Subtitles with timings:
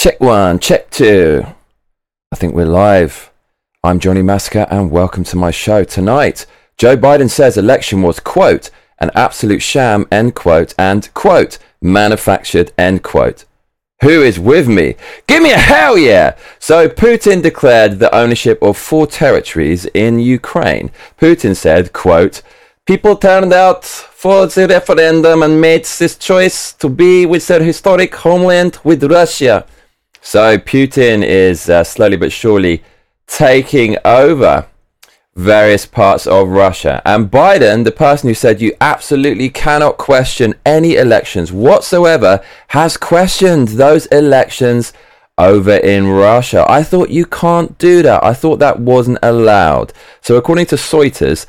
[0.00, 1.44] Check one, check two.
[2.32, 3.30] I think we're live.
[3.84, 5.84] I'm Johnny Massacre and welcome to my show.
[5.84, 6.46] Tonight,
[6.78, 13.02] Joe Biden says election was, quote, an absolute sham, end quote, and, quote, manufactured, end
[13.02, 13.44] quote.
[14.00, 14.96] Who is with me?
[15.26, 16.34] Give me a hell yeah!
[16.58, 20.92] So Putin declared the ownership of four territories in Ukraine.
[21.20, 22.40] Putin said, quote,
[22.86, 28.14] People turned out for the referendum and made this choice to be with their historic
[28.14, 29.66] homeland with Russia.
[30.20, 32.82] So Putin is uh, slowly but surely
[33.26, 34.66] taking over
[35.34, 37.00] various parts of Russia.
[37.04, 43.68] And Biden, the person who said you absolutely cannot question any elections whatsoever, has questioned
[43.68, 44.92] those elections
[45.38, 46.66] over in Russia.
[46.68, 48.22] I thought you can't do that.
[48.22, 49.92] I thought that wasn't allowed.
[50.20, 51.46] So, according to Reuters,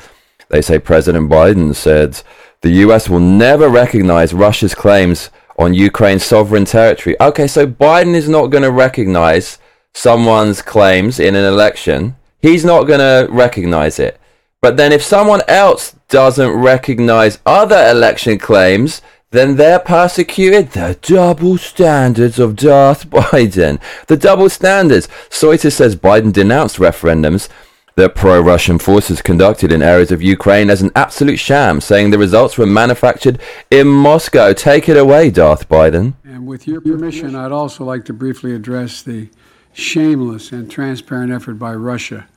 [0.50, 2.22] they say President Biden said
[2.62, 5.30] the US will never recognize Russia's claims
[5.62, 7.16] on Ukraine's sovereign territory.
[7.22, 9.60] Okay, so Biden is not going to recognize
[9.94, 12.16] someone's claims in an election.
[12.42, 14.20] He's not going to recognize it.
[14.62, 20.72] But then if someone else doesn't recognize other election claims, then they're persecuted.
[20.72, 23.80] The double standards of Darth Biden.
[24.08, 25.08] The double standards.
[25.30, 27.50] Reuters says Biden denounced referendums
[27.96, 32.58] that pro-Russian forces conducted in areas of Ukraine as an absolute sham, saying the results
[32.58, 33.40] were manufactured
[33.70, 34.54] in Moscow.
[34.54, 36.14] Take it away, Darth Biden.
[36.24, 39.30] And with your permission, I'd also like to briefly address the
[39.74, 42.28] shameless and transparent effort by Russia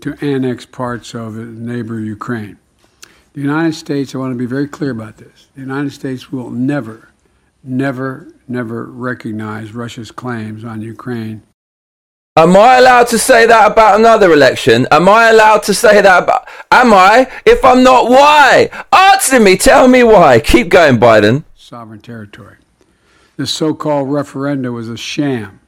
[0.00, 2.58] to annex parts of neighbor Ukraine.
[3.32, 6.50] The United States, I want to be very clear about this, the United States will
[6.50, 7.10] never,
[7.62, 11.42] never, never recognize Russia's claims on Ukraine
[12.38, 14.86] Am I allowed to say that about another election?
[14.90, 16.46] Am I allowed to say that about.
[16.70, 17.30] Am I?
[17.46, 18.68] If I'm not, why?
[18.92, 19.56] Answer me.
[19.56, 20.40] Tell me why.
[20.40, 21.44] Keep going, Biden.
[21.54, 22.56] Sovereign territory.
[23.38, 25.60] This so called referenda was a sham.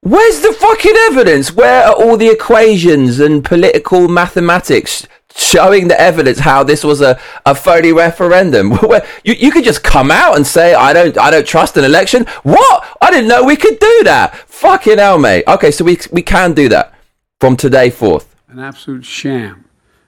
[0.00, 1.52] Where's the fucking evidence?
[1.52, 7.20] Where are all the equations and political mathematics showing the evidence how this was a,
[7.46, 8.72] a phony referendum?
[9.24, 12.26] you, you could just come out and say, I don't, I don't trust an election.
[12.42, 12.96] What?
[13.00, 14.36] I didn't know we could do that.
[14.48, 15.44] Fucking hell, mate.
[15.46, 16.94] Okay, so we, we can do that
[17.40, 18.34] from today forth.
[18.48, 19.64] An absolute sham.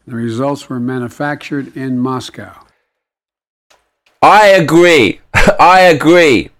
[0.06, 2.54] The results were manufactured in Moscow.
[4.20, 5.20] I agree.
[5.58, 6.50] I agree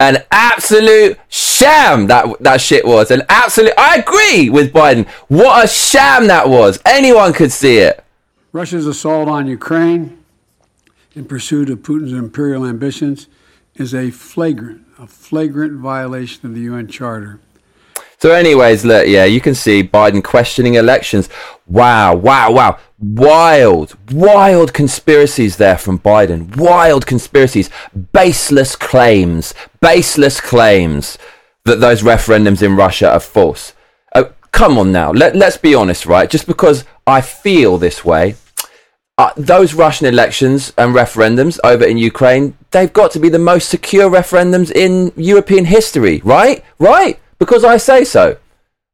[0.00, 3.10] an absolute sham that that shit was.
[3.10, 3.72] An absolute.
[3.78, 5.08] I agree with Biden.
[5.28, 6.80] What a sham that was.
[6.84, 8.04] Anyone could see it.
[8.52, 10.24] Russia's assault on Ukraine
[11.14, 13.28] in pursuit of Putin's imperial ambitions
[13.74, 17.40] is a flagrant, a flagrant violation of the UN Charter
[18.18, 21.28] so, anyways, look, yeah, you can see Biden questioning elections.
[21.66, 22.78] Wow, wow, wow.
[22.98, 26.56] Wild, wild conspiracies there from Biden.
[26.56, 27.70] Wild conspiracies.
[28.12, 29.52] Baseless claims.
[29.80, 31.18] Baseless claims
[31.64, 33.74] that those referendums in Russia are false.
[34.14, 35.12] Oh, come on now.
[35.12, 36.30] Let, let's be honest, right?
[36.30, 38.36] Just because I feel this way,
[39.16, 43.68] uh, those Russian elections and referendums over in Ukraine, they've got to be the most
[43.68, 46.64] secure referendums in European history, right?
[46.78, 47.20] Right?
[47.38, 48.36] Because I say so.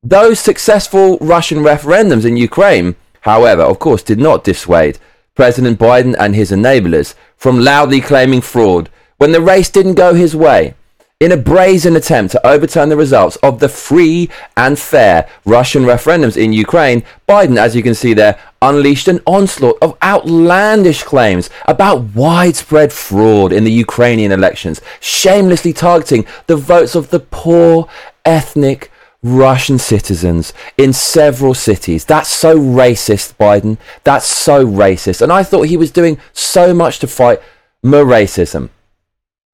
[0.02, 4.98] Those successful Russian referendums in Ukraine, however, of course, did not dissuade
[5.34, 10.34] President Biden and his enablers from loudly claiming fraud when the race didn't go his
[10.34, 10.74] way.
[11.20, 16.38] In a brazen attempt to overturn the results of the free and fair Russian referendums
[16.38, 22.14] in Ukraine, Biden, as you can see there, unleashed an onslaught of outlandish claims about
[22.14, 27.86] widespread fraud in the Ukrainian elections, shamelessly targeting the votes of the poor
[28.30, 28.90] ethnic
[29.22, 32.04] Russian citizens in several cities.
[32.04, 33.76] That's so racist, Biden.
[34.04, 35.20] That's so racist.
[35.20, 37.40] And I thought he was doing so much to fight
[37.82, 38.70] more racism.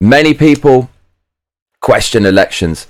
[0.01, 0.91] Many people
[1.81, 2.87] question elections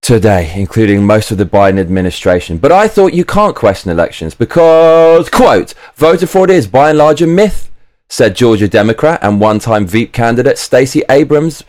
[0.00, 2.58] today, including most of the Biden administration.
[2.58, 7.22] But I thought you can't question elections because, quote, voter fraud is by and large
[7.22, 7.70] a myth,
[8.08, 11.62] said Georgia Democrat and one time Veep candidate Stacey Abrams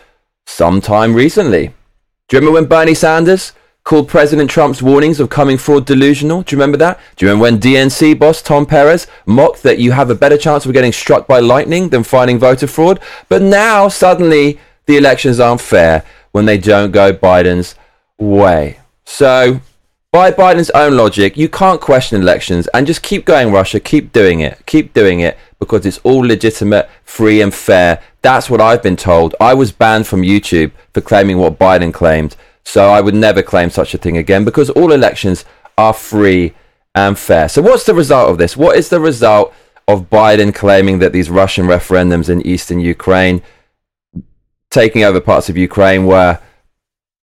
[0.48, 1.74] sometime recently.
[2.29, 3.53] Do you remember when Bernie Sanders
[3.83, 6.43] called President Trump's warnings of coming fraud delusional?
[6.43, 6.99] Do you remember that?
[7.15, 10.63] Do you remember when DNC boss Tom Perez mocked that you have a better chance
[10.63, 12.99] of getting struck by lightning than finding voter fraud?
[13.29, 17.73] But now suddenly the elections aren't fair when they don't go Biden's
[18.19, 18.79] way.
[19.05, 19.61] So,
[20.11, 23.79] by Biden's own logic, you can't question elections and just keep going, Russia.
[23.79, 24.63] Keep doing it.
[24.67, 28.01] Keep doing it because it's all legitimate, free, and fair.
[28.21, 29.35] That's what I've been told.
[29.39, 32.35] I was banned from YouTube for claiming what Biden claimed.
[32.63, 35.45] So I would never claim such a thing again because all elections
[35.77, 36.53] are free
[36.95, 37.50] and fair.
[37.50, 38.57] So, what's the result of this?
[38.57, 39.53] What is the result
[39.88, 43.41] of Biden claiming that these Russian referendums in eastern Ukraine,
[44.69, 46.39] taking over parts of Ukraine, were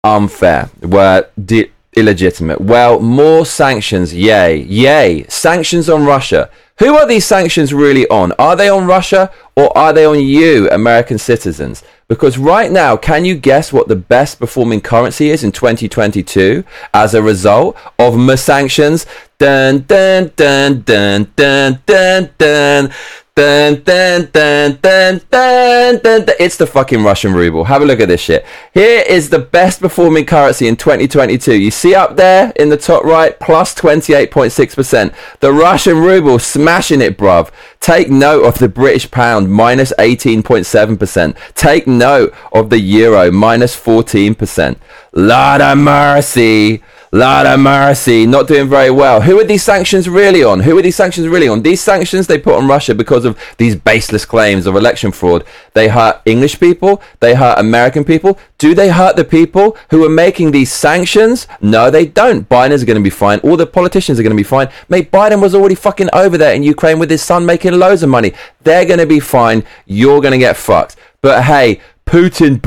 [0.03, 2.61] unfair, were de- illegitimate.
[2.61, 5.25] Well, more sanctions, yay, yay.
[5.27, 6.49] Sanctions on Russia.
[6.79, 8.31] Who are these sanctions really on?
[8.33, 11.83] Are they on Russia or are they on you, American citizens?
[12.07, 17.13] Because right now, can you guess what the best performing currency is in 2022 as
[17.13, 19.05] a result of sanctions?
[19.37, 22.91] Dun dun dun dun dun dun dun.
[23.35, 26.35] Dun, dun, dun, dun, dun, dun, dun.
[26.39, 27.63] It's the fucking Russian ruble.
[27.63, 28.45] Have a look at this shit.
[28.75, 31.56] Here is the best performing currency in 2022.
[31.56, 35.15] You see up there in the top right, plus 28.6%.
[35.39, 37.50] The Russian ruble smashing it, bruv.
[37.80, 41.36] Take note of the British pound, minus 18.7%.
[41.56, 44.77] Take note of the euro, minus 14%.
[45.12, 46.83] Lot of mercy.
[47.15, 49.21] Lot of mercy, not doing very well.
[49.21, 50.62] Who are these sanctions really on?
[50.62, 51.62] Who are these sanctions really on?
[51.62, 55.45] These sanctions they put on Russia because of these baseless claims of election fraud.
[55.74, 58.39] They hurt English people, they hurt American people.
[58.57, 61.45] Do they hurt the people who are making these sanctions?
[61.62, 62.50] No, they don't.
[62.50, 63.38] Biden is going to be fine.
[63.42, 64.69] All the politicians are going to be fine.
[64.89, 68.10] Mate, Biden was already fucking over there in Ukraine with his son making loads of
[68.10, 68.33] money.
[68.63, 69.63] They're going to be fine.
[69.86, 70.95] You're going to get fucked.
[71.21, 72.61] But hey, Putin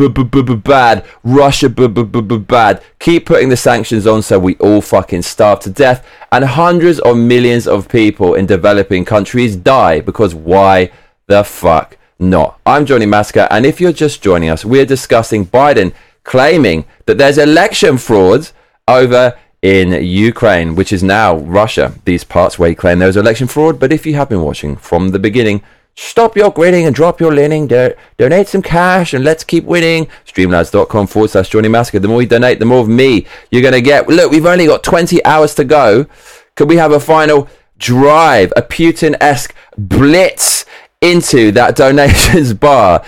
[0.65, 2.83] bad, Russia bad.
[2.99, 7.17] Keep putting the sanctions on so we all fucking starve to death and hundreds of
[7.17, 10.91] millions of people in developing countries die because why
[11.27, 12.59] the fuck not?
[12.67, 15.93] I'm Johnny Massacre and if you're just joining us, we're discussing Biden
[16.25, 18.50] claiming that there's election fraud
[18.88, 23.49] over in Ukraine, which is now Russia, these parts where he claimed there was election
[23.49, 23.81] fraud.
[23.81, 25.62] But if you have been watching from the beginning,
[25.99, 27.67] Stop your grinning and drop your leaning.
[27.67, 30.09] Do- donate some cash and let's keep winning.
[30.27, 31.99] Streamlabs.com forward slash Johnny Massacre.
[31.99, 34.07] The more you donate, the more of me you're going to get.
[34.07, 36.07] Look, we've only got 20 hours to go.
[36.55, 37.49] Could we have a final
[37.79, 40.67] drive, a Putin esque blitz
[41.01, 43.03] into that donations bar?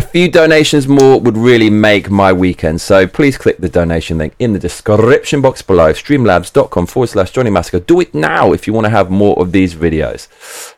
[0.00, 2.80] A few donations more would really make my weekend.
[2.80, 5.92] So please click the donation link in the description box below.
[5.92, 7.80] Streamlabs.com forward slash Johnny Massacre.
[7.80, 10.26] Do it now if you want to have more of these videos.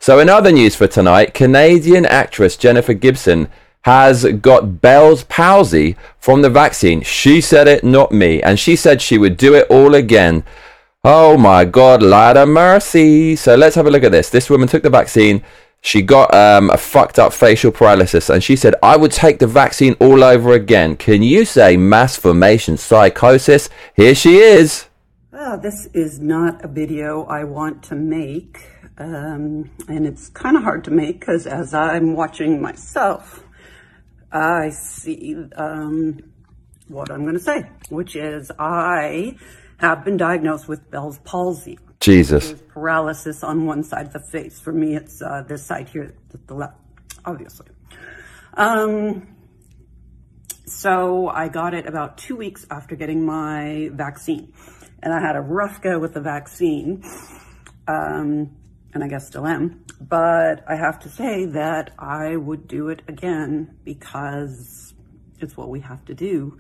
[0.02, 3.48] So in other news for tonight, Canadian actress Jennifer Gibson
[3.82, 7.02] has got Bell's palsy from the vaccine.
[7.02, 8.42] She said it, not me.
[8.42, 10.42] And she said she would do it all again.
[11.04, 13.36] Oh my God, Lord of mercy.
[13.36, 14.30] So let's have a look at this.
[14.30, 15.44] This woman took the vaccine.
[15.84, 19.49] She got um, a fucked up facial paralysis and she said, I would take the
[19.49, 20.96] vaccine all over again.
[20.96, 23.69] Can you say mass formation psychosis?
[23.96, 24.87] Here she is.
[25.32, 28.61] Well, this is not a video I want to make.
[28.96, 33.44] Um, and it's kind of hard to make because as I'm watching myself,
[34.31, 36.20] I see um,
[36.87, 39.37] what I'm going to say, which is I
[39.78, 41.81] have been diagnosed with Bell's palsy.
[42.02, 42.52] Jesus.
[42.69, 44.58] Paralysis on one side of the face.
[44.58, 46.14] For me, it's uh, this side here,
[46.46, 46.76] the left,
[47.25, 47.69] obviously.
[48.54, 49.37] Um,
[50.66, 54.52] so I got it about two weeks after getting my vaccine.
[55.00, 57.04] And I had a rough go with the vaccine.
[57.87, 58.56] Um,
[58.94, 59.84] and I guess still am.
[60.00, 64.93] But I have to say that I would do it again because
[65.38, 66.58] it's what we have to do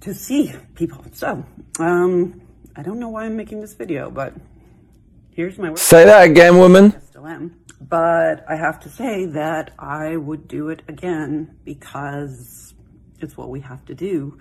[0.00, 1.04] to see people.
[1.12, 1.44] So,
[1.78, 2.40] um,
[2.74, 4.34] I don't know why I'm making this video, but
[5.30, 5.70] here's my.
[5.70, 5.78] work.
[5.78, 6.94] Say that again, woman.
[6.96, 7.58] I still am.
[7.80, 12.74] But I have to say that I would do it again because
[13.20, 14.38] it's what we have to do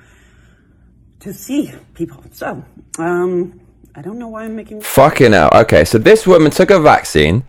[1.19, 2.23] to see people.
[2.31, 2.63] So,
[2.97, 3.59] um,
[3.95, 4.81] I don't know why I'm making.
[4.81, 5.50] Fucking hell.
[5.53, 7.43] Okay, so this woman took a vaccine.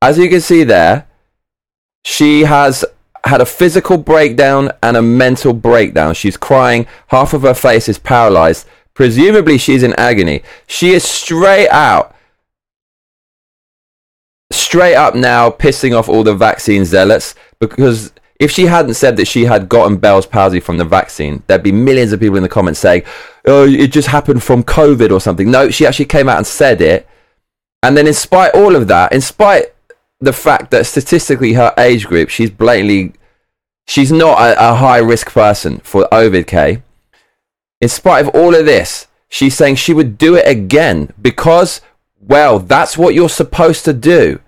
[0.00, 1.08] As you can see there,
[2.04, 2.84] she has
[3.24, 6.14] had a physical breakdown and a mental breakdown.
[6.14, 6.86] She's crying.
[7.08, 8.66] Half of her face is paralyzed.
[8.98, 10.42] Presumably, she's in agony.
[10.66, 12.16] She is straight out,
[14.50, 19.28] straight up now pissing off all the vaccine zealots because if she hadn't said that
[19.28, 22.48] she had gotten Bell's palsy from the vaccine, there'd be millions of people in the
[22.48, 23.04] comments saying,
[23.44, 26.80] "Oh, it just happened from COVID or something." No, she actually came out and said
[26.80, 27.06] it.
[27.84, 29.66] And then, in spite all of that, in spite
[30.18, 33.12] the fact that statistically her age group, she's blatantly,
[33.86, 36.48] she's not a, a high risk person for COVID.
[36.48, 36.82] K.
[37.80, 41.80] In spite of all of this, she's saying she would do it again because,
[42.20, 44.40] well, that's what you're supposed to do.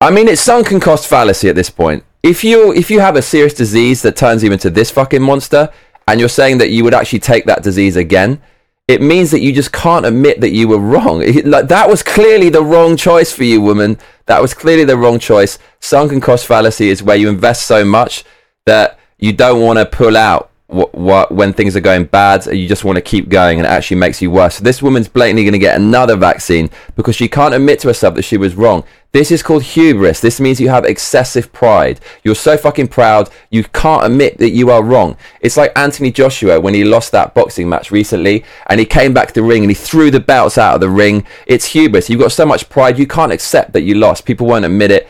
[0.00, 2.04] I mean, it's sunken cost fallacy at this point.
[2.22, 5.70] If you if you have a serious disease that turns you into this fucking monster,
[6.08, 8.40] and you're saying that you would actually take that disease again,
[8.88, 11.22] it means that you just can't admit that you were wrong.
[11.30, 13.98] It, like that was clearly the wrong choice for you, woman.
[14.26, 15.58] That was clearly the wrong choice.
[15.80, 18.24] Sunken cost fallacy is where you invest so much
[18.66, 22.94] that you don't want to pull out when things are going bad, you just want
[22.94, 24.54] to keep going, and it actually makes you worse.
[24.54, 28.14] So this woman's blatantly going to get another vaccine because she can't admit to herself
[28.14, 28.84] that she was wrong.
[29.10, 30.20] This is called hubris.
[30.20, 31.98] This means you have excessive pride.
[32.22, 35.16] You're so fucking proud, you can't admit that you are wrong.
[35.40, 39.28] It's like Anthony Joshua when he lost that boxing match recently and he came back
[39.28, 41.26] to the ring and he threw the belts out of the ring.
[41.48, 42.08] It's hubris.
[42.08, 44.24] You've got so much pride, you can't accept that you lost.
[44.24, 45.08] People won't admit it.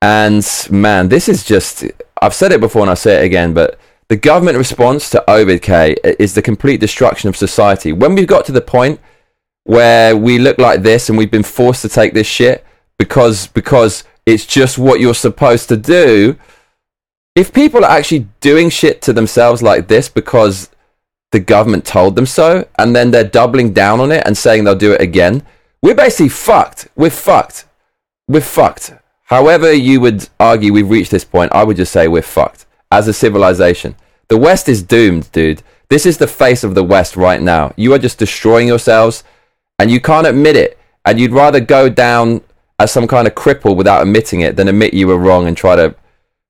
[0.00, 1.84] And man, this is just,
[2.24, 3.78] I've said it before and I'll say it again, but
[4.08, 7.92] the government response to K is the complete destruction of society.
[7.92, 9.00] When we've got to the point
[9.64, 12.64] where we look like this and we've been forced to take this shit
[12.98, 16.36] because because it's just what you're supposed to do.
[17.34, 20.70] If people are actually doing shit to themselves like this because
[21.32, 24.76] the government told them so, and then they're doubling down on it and saying they'll
[24.76, 25.42] do it again,
[25.82, 26.88] we're basically fucked.
[26.94, 27.66] We're fucked.
[28.28, 28.92] We're fucked.
[29.24, 33.08] However, you would argue we've reached this point, I would just say we're fucked as
[33.08, 33.96] a civilization.
[34.28, 35.62] The West is doomed, dude.
[35.88, 37.72] This is the face of the West right now.
[37.76, 39.24] You are just destroying yourselves
[39.78, 40.78] and you can't admit it.
[41.04, 42.42] And you'd rather go down
[42.78, 45.76] as some kind of cripple without admitting it than admit you were wrong and try
[45.76, 45.94] to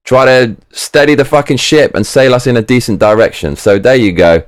[0.04, 3.56] try to steady the fucking ship and sail us in a decent direction.
[3.56, 4.44] So there you go.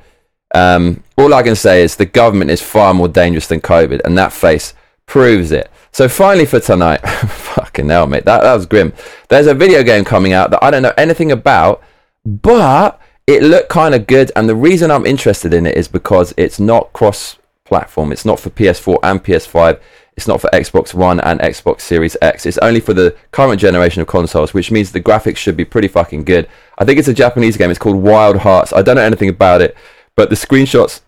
[0.55, 4.17] Um, all I can say is the government is far more dangerous than COVID, and
[4.17, 4.75] that face
[5.07, 5.71] proves it.
[5.97, 8.93] So finally for tonight, fucking hell, mate, that, that was grim.
[9.31, 11.83] There's a video game coming out that I don't know anything about,
[12.27, 14.31] but it looked kind of good.
[14.37, 18.13] And the reason I'm interested in it is because it's not cross-platform.
[18.13, 19.81] It's not for PS4 and PS5.
[20.19, 22.45] It's not for Xbox One and Xbox Series X.
[22.45, 25.89] It's only for the current generation of consoles, which means the graphics should be pretty
[25.89, 26.47] fucking good.
[26.77, 27.71] I think it's a Japanese game.
[27.71, 28.75] It's called Wild Hearts.
[28.75, 29.75] I don't know anything about it,
[30.15, 31.01] but the screenshots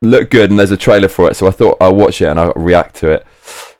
[0.00, 1.34] look good and there's a trailer for it.
[1.34, 3.26] So I thought I'll watch it and I'll react to it.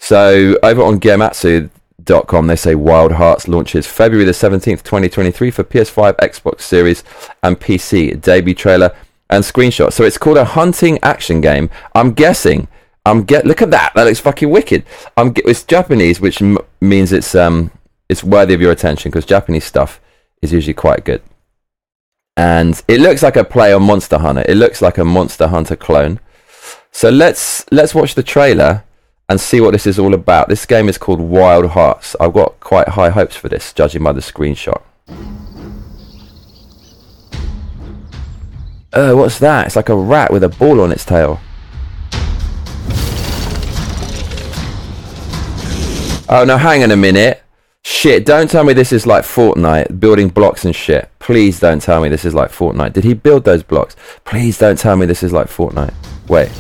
[0.03, 6.17] So over on Gematsu.com, they say Wild Hearts launches February the 17th, 2023 for PS5,
[6.17, 7.05] Xbox Series,
[7.45, 8.21] and PC.
[8.21, 8.97] Debut trailer
[9.31, 9.93] and screenshot.
[9.93, 11.71] So it's called a hunting action game.
[11.95, 12.67] I'm guessing.
[13.07, 13.47] I'm get.
[13.47, 13.93] Look at that.
[13.95, 14.85] That looks fucking wicked.
[15.17, 15.35] I'm.
[15.37, 17.71] It's Japanese, which m- means it's um
[18.09, 20.01] it's worthy of your attention because Japanese stuff
[20.43, 21.23] is usually quite good.
[22.37, 24.45] And it looks like a play on Monster Hunter.
[24.49, 26.19] It looks like a Monster Hunter clone.
[26.91, 28.83] So let's let's watch the trailer
[29.29, 30.49] and see what this is all about.
[30.49, 32.15] This game is called Wild Hearts.
[32.21, 34.83] I've got quite high hopes for this, judging by the screenshot.
[38.95, 39.67] Oh, what's that?
[39.67, 41.41] It's like a rat with a ball on its tail.
[46.29, 47.43] Oh, no, hang on a minute.
[47.85, 51.11] Shit, don't tell me this is like Fortnite, building blocks and shit.
[51.19, 52.93] Please don't tell me this is like Fortnite.
[52.93, 53.97] Did he build those blocks?
[54.25, 55.95] Please don't tell me this is like Fortnite.
[56.29, 56.51] Wait.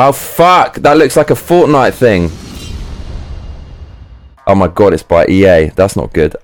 [0.00, 0.76] Oh fuck!
[0.76, 2.30] That looks like a Fortnite thing.
[4.46, 5.70] Oh my god, it's by EA.
[5.70, 6.36] That's not good.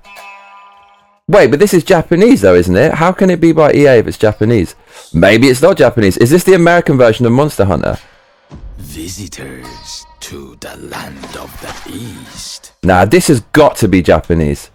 [1.28, 2.94] Wait, but this is Japanese though, isn't it?
[2.94, 4.74] How can it be by EA if it's Japanese?
[5.12, 6.16] Maybe it's not Japanese.
[6.16, 7.96] Is this the American version of Monster Hunter?
[8.78, 12.72] Visitors to the land of the East.
[12.82, 14.72] Nah, this has got to be Japanese.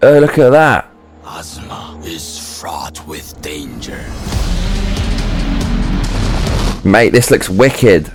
[0.00, 0.88] Oh, look at that.
[1.24, 3.98] Azuma is fraught with danger.
[6.88, 8.12] Mate, this looks wicked.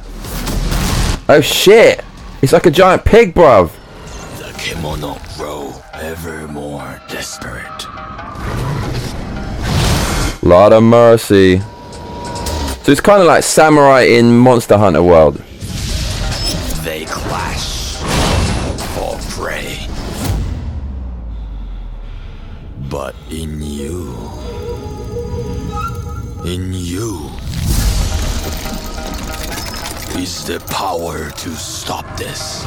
[1.28, 2.02] Oh shit!
[2.42, 3.70] It's like a giant pig, bruv.
[4.38, 7.88] The Kemono grow ever more desperate.
[10.42, 11.60] Lot of mercy.
[11.60, 15.36] So it's kind of like samurai in Monster Hunter world.
[16.84, 17.98] They clash
[18.96, 19.88] for prey.
[22.94, 24.14] But in you,
[26.46, 27.32] in you,
[30.22, 32.64] is the power to stop this.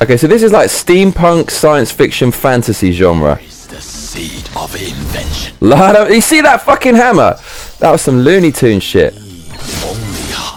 [0.00, 3.40] Okay, so this is like steampunk science fiction fantasy genre.
[3.42, 5.56] Is the seed of invention.
[5.60, 7.34] Lot you see that fucking hammer?
[7.80, 9.14] That was some Looney Tune shit.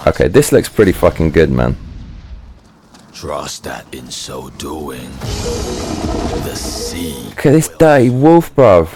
[0.05, 1.75] Okay, this looks pretty fucking good, man.
[3.27, 5.11] Trust that in so doing,
[6.45, 8.87] the seed Look at this dirty wolf, bruv.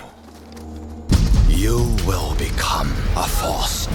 [1.50, 3.88] You will become a force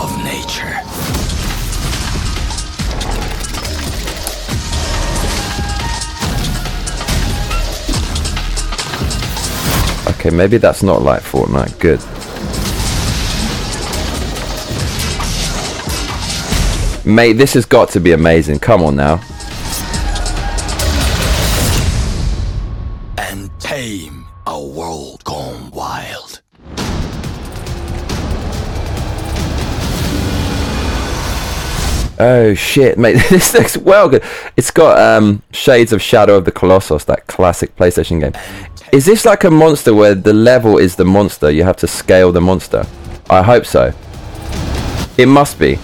[0.00, 0.74] of nature.
[10.14, 11.78] Okay, maybe that's not like Fortnite.
[11.78, 12.19] Good.
[17.10, 18.60] Mate, this has got to be amazing.
[18.60, 19.20] Come on now.
[23.18, 26.40] And tame a world gone wild.
[32.20, 33.16] Oh shit, mate!
[33.30, 34.22] This looks well good.
[34.56, 38.34] It's got um, shades of Shadow of the Colossus, that classic PlayStation game.
[38.92, 41.50] Is this like a monster where the level is the monster?
[41.50, 42.86] You have to scale the monster.
[43.28, 43.92] I hope so.
[45.18, 45.78] It must be.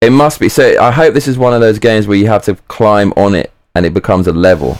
[0.00, 0.48] It must be.
[0.48, 3.34] So I hope this is one of those games where you have to climb on
[3.34, 4.76] it and it becomes a level.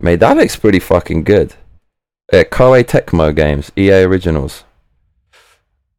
[0.00, 1.54] Mate, that looks pretty fucking good.
[2.32, 4.64] Yeah, Koei Tecmo games, EA Originals.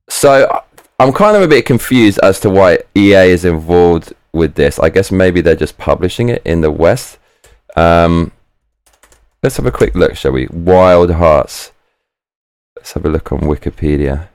[0.09, 0.63] So
[0.99, 4.79] I'm kind of a bit confused as to why EA is involved with this.
[4.79, 7.17] I guess maybe they're just publishing it in the West.
[7.75, 8.31] Um,
[9.43, 10.47] let's have a quick look, shall we?
[10.47, 11.71] Wild Hearts.
[12.75, 14.28] Let's have a look on Wikipedia.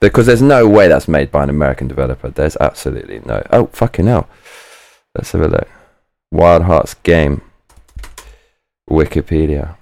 [0.00, 2.30] Because there's no way that's made by an American developer.
[2.30, 3.42] There's absolutely no.
[3.50, 4.28] Oh, fucking hell.
[5.14, 5.68] Let's have a look.
[6.32, 7.42] Wild Hearts game.
[8.88, 9.76] Wikipedia.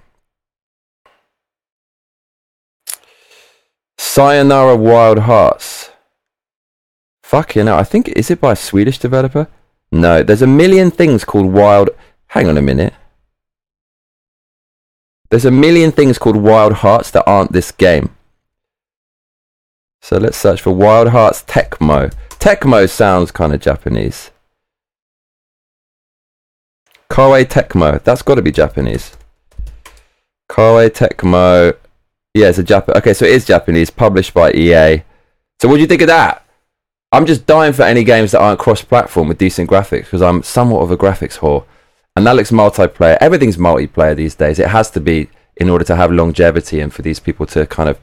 [3.97, 5.91] Sayonara Wild Hearts.
[7.23, 7.77] Fucking hell.
[7.77, 9.47] I think, is it by a Swedish developer?
[9.91, 11.89] No, there's a million things called Wild.
[12.27, 12.93] Hang on a minute.
[15.29, 18.15] There's a million things called Wild Hearts that aren't this game.
[20.01, 22.13] So let's search for Wild Hearts Tecmo.
[22.29, 24.31] Tecmo sounds kind of Japanese.
[27.11, 28.01] Koei Tecmo.
[28.03, 29.17] That's got to be Japanese.
[30.49, 31.75] Koei Tecmo.
[32.33, 32.87] Yeah, it's a Jap.
[32.95, 35.03] Okay, so it is Japanese, published by EA.
[35.59, 36.45] So what do you think of that?
[37.11, 40.81] I'm just dying for any games that aren't cross-platform with decent graphics because I'm somewhat
[40.81, 41.65] of a graphics whore,
[42.15, 43.17] and that looks multiplayer.
[43.19, 44.59] Everything's multiplayer these days.
[44.59, 47.89] It has to be in order to have longevity and for these people to kind
[47.89, 47.99] of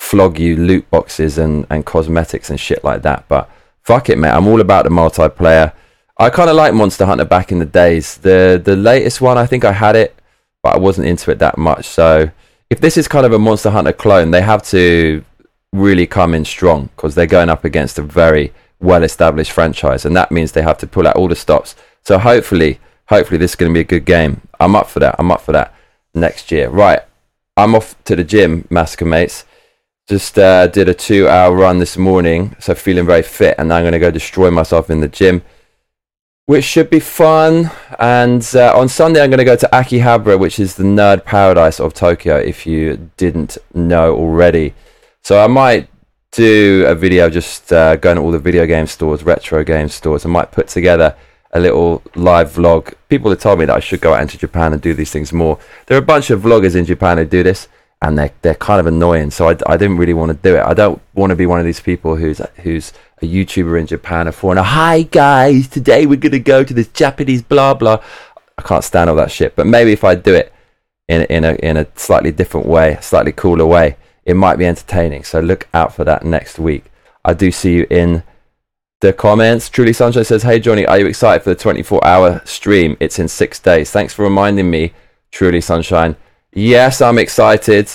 [0.00, 3.26] flog you loot boxes and, and cosmetics and shit like that.
[3.28, 3.48] But
[3.82, 4.30] fuck it, mate.
[4.30, 5.72] I'm all about the multiplayer.
[6.18, 8.16] I kind of like Monster Hunter back in the days.
[8.16, 10.18] The the latest one, I think I had it,
[10.62, 11.84] but I wasn't into it that much.
[11.84, 12.30] So
[12.70, 15.22] if this is kind of a Monster Hunter clone, they have to
[15.72, 20.16] really come in strong because they're going up against a very well established franchise, and
[20.16, 21.76] that means they have to pull out all the stops.
[22.02, 24.40] So hopefully, hopefully this is going to be a good game.
[24.58, 25.16] I'm up for that.
[25.18, 25.74] I'm up for that
[26.14, 26.70] next year.
[26.70, 27.00] Right,
[27.56, 29.44] I'm off to the gym, Massacre mates.
[30.10, 33.92] Just uh, did a two-hour run this morning, so feeling very fit, and I'm going
[33.92, 35.42] to go destroy myself in the gym
[36.50, 37.70] which should be fun.
[38.00, 41.78] And uh, on Sunday, I'm going to go to Akihabara, which is the nerd paradise
[41.78, 44.74] of Tokyo, if you didn't know already.
[45.22, 45.88] So I might
[46.32, 50.26] do a video just uh, going to all the video game stores, retro game stores.
[50.26, 51.14] I might put together
[51.52, 52.94] a little live vlog.
[53.08, 55.32] People have told me that I should go out into Japan and do these things
[55.32, 55.56] more.
[55.86, 57.68] There are a bunch of vloggers in Japan who do this,
[58.02, 59.30] and they're, they're kind of annoying.
[59.30, 60.64] So I, I didn't really want to do it.
[60.64, 64.26] I don't want to be one of these people who's who's a YouTuber in Japan,
[64.26, 64.62] a foreigner.
[64.62, 68.02] Hi guys, today we're gonna go to this Japanese blah blah.
[68.56, 69.54] I can't stand all that shit.
[69.54, 70.52] But maybe if I do it
[71.08, 75.24] in in a in a slightly different way, slightly cooler way, it might be entertaining.
[75.24, 76.84] So look out for that next week.
[77.24, 78.22] I do see you in
[79.00, 79.68] the comments.
[79.68, 82.96] Truly Sunshine says, "Hey Johnny, are you excited for the 24-hour stream?
[82.98, 83.90] It's in six days.
[83.90, 84.94] Thanks for reminding me,
[85.30, 86.16] Truly Sunshine.
[86.52, 87.90] Yes, I'm excited."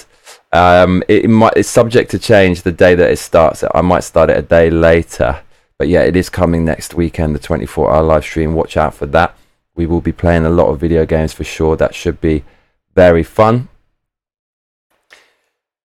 [0.51, 3.63] Um, it, it, might it's subject to change the day that it starts.
[3.73, 5.41] I might start it a day later,
[5.77, 8.53] but yeah, it is coming next weekend, the 24-hour live stream.
[8.53, 9.37] Watch out for that.
[9.75, 11.75] We will be playing a lot of video games for sure.
[11.75, 12.45] That should be
[12.95, 13.67] very fun.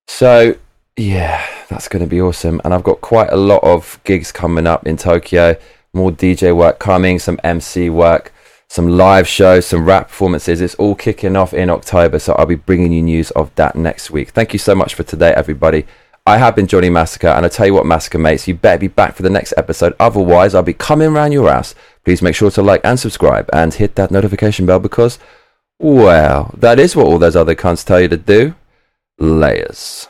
[0.07, 0.57] So
[0.97, 2.61] yeah, that's going to be awesome.
[2.65, 5.57] And I've got quite a lot of gigs coming up in Tokyo.
[5.93, 8.33] More DJ work coming, some MC work
[8.71, 10.61] some live shows, some rap performances.
[10.61, 14.13] It's all kicking off in October, so I'll be bringing you news of that next
[14.13, 14.31] week.
[14.31, 15.87] Thank you so much for today, everybody.
[16.25, 18.87] I have been Johnny Massacre, and I tell you what, Massacre mates, you better be
[18.87, 19.97] back for the next episode.
[19.99, 21.75] Otherwise, I'll be coming around your ass.
[22.05, 25.19] Please make sure to like and subscribe and hit that notification bell because,
[25.81, 28.55] well, that is what all those other cunts tell you to do.
[29.19, 30.07] Layers.